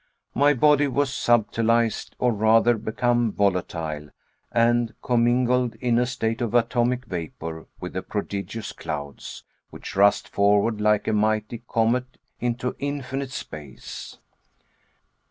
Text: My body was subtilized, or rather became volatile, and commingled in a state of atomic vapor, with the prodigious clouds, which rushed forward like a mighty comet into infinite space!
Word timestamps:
My 0.33 0.55
body 0.55 0.87
was 0.87 1.13
subtilized, 1.13 2.15
or 2.17 2.31
rather 2.33 2.75
became 2.75 3.31
volatile, 3.31 4.09
and 4.51 4.95
commingled 5.03 5.75
in 5.75 5.99
a 5.99 6.07
state 6.07 6.41
of 6.41 6.55
atomic 6.55 7.05
vapor, 7.05 7.67
with 7.79 7.93
the 7.93 8.01
prodigious 8.01 8.71
clouds, 8.71 9.43
which 9.69 9.95
rushed 9.95 10.27
forward 10.27 10.81
like 10.81 11.07
a 11.07 11.13
mighty 11.13 11.61
comet 11.67 12.17
into 12.39 12.75
infinite 12.79 13.29
space! 13.29 14.17